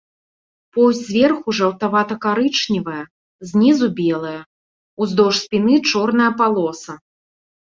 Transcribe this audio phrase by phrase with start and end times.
[0.75, 3.01] Поўсць зверху жаўтавата-карычневая,
[3.51, 4.41] знізу белая,
[5.07, 6.93] уздоўж спіны чорная палоса.